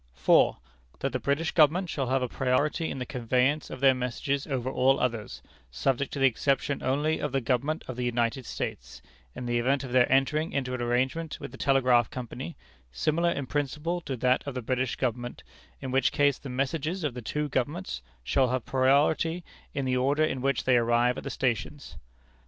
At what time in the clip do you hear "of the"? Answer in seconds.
7.19-7.39, 7.87-8.03, 14.47-14.63, 17.03-17.21